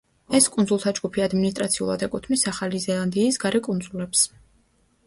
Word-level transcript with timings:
ეს 0.37 0.45
კუნძულთა 0.53 0.93
ჯგუფი 0.99 1.23
ადმინისტრაციულად 1.25 2.07
ეკუთვნის 2.09 2.47
ახალი 2.53 2.83
ზელანდიის 2.87 3.39
გარე 3.47 3.63
კუნძულებს. 3.71 4.27